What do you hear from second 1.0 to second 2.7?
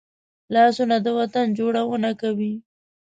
د وطن جوړونه کوي